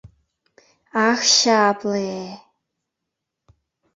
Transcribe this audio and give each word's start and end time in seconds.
Ах, 1.07 1.21
чапле! 1.35 2.09